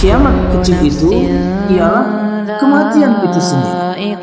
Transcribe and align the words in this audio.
Kiamat 0.00 0.32
kecil 0.56 0.80
itu 0.88 1.12
ialah 1.76 2.08
kematian 2.56 3.20
itu 3.20 3.36
sendiri. 3.36 4.16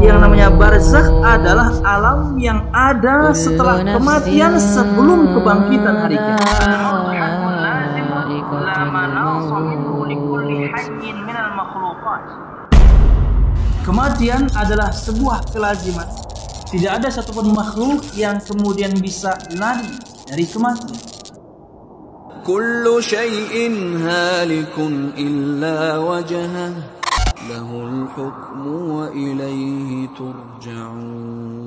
Yang 0.00 0.16
namanya 0.16 0.48
barzakh 0.48 1.12
adalah 1.20 1.76
alam 1.84 2.40
yang 2.40 2.64
ada 2.72 3.36
setelah 3.36 3.84
kematian 3.84 4.56
sebelum 4.56 5.36
kebangkitan 5.36 5.92
hari 5.92 6.16
kiamat. 6.16 6.68
Kematian 13.84 14.48
adalah 14.56 14.88
sebuah 14.88 15.52
kelaziman. 15.52 16.08
Tidak 16.72 16.92
ada 16.96 17.12
satupun 17.12 17.52
makhluk 17.52 18.08
yang 18.16 18.40
kemudian 18.40 18.96
bisa 18.96 19.36
lari 19.52 19.92
dari 20.24 20.48
kematian. 20.48 21.17
كل 22.47 22.85
شيء 22.99 23.55
هالك 24.03 24.75
إلا 25.17 25.97
وجهه 25.97 26.73
له 27.49 27.69
الحكم 27.87 28.61
وإليه 28.67 30.07
ترجعون 30.11 31.63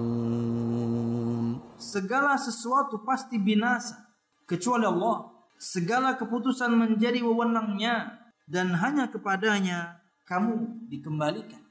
Segala 1.77 2.37
sesuatu 2.37 3.01
pasti 3.09 3.41
binasa 3.41 3.97
kecuali 4.45 4.85
Allah. 4.85 5.33
Segala 5.57 6.13
keputusan 6.21 6.69
menjadi 6.77 7.25
wewenangnya 7.25 8.21
dan 8.45 8.77
hanya 8.77 9.09
kepadanya 9.09 10.05
kamu 10.29 10.85
dikembalikan. 10.93 11.65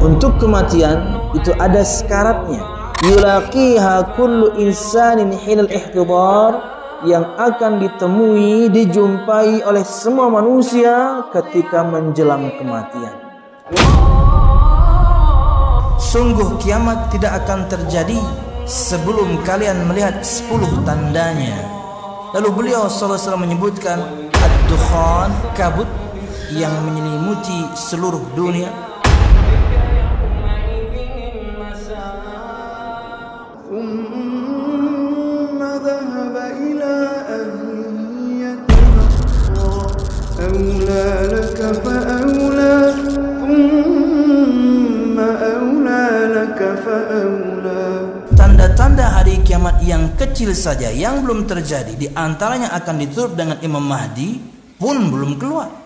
Untuk 0.00 0.40
kematian 0.40 1.20
itu 1.36 1.52
ada 1.60 1.84
sekaratnya. 1.84 2.64
Yulaqiha 3.04 4.16
kullu 4.16 4.56
insanin 4.56 5.36
hinal 5.36 5.68
ihtidar 5.68 6.69
yang 7.01 7.33
akan 7.37 7.81
ditemui, 7.81 8.69
dijumpai 8.69 9.65
oleh 9.65 9.81
semua 9.81 10.29
manusia 10.29 11.25
ketika 11.33 11.81
menjelang 11.81 12.53
kematian. 12.61 13.15
Sungguh 15.97 16.59
kiamat 16.59 17.09
tidak 17.09 17.41
akan 17.45 17.71
terjadi 17.71 18.19
sebelum 18.67 19.41
kalian 19.47 19.87
melihat 19.87 20.21
10 20.21 20.83
tandanya. 20.83 21.55
Lalu 22.35 22.49
beliau 22.51 22.91
SAW 22.91 23.39
menyebutkan 23.39 23.99
ad-dukhan, 24.31 25.31
kabut 25.55 25.87
yang 26.51 26.71
menyelimuti 26.83 27.71
seluruh 27.75 28.21
dunia. 28.35 28.90
أولى 40.40 41.06
لك 41.32 41.60
فأولى 41.84 42.76
ثم 43.46 45.16
أولى 45.20 46.06
لك 46.36 46.60
فأولى 46.84 47.84
Tanda-tanda 48.36 49.16
hari 49.16 49.40
kiamat 49.40 49.80
yang 49.80 50.12
kecil 50.18 50.52
saja 50.52 50.92
yang 50.92 51.24
belum 51.24 51.48
terjadi 51.48 51.96
di 51.96 52.12
antaranya 52.12 52.68
akan 52.76 52.94
ditutup 53.00 53.32
dengan 53.32 53.56
Imam 53.64 53.80
Mahdi 53.80 54.36
pun 54.76 55.08
belum 55.08 55.40
keluar. 55.40 55.79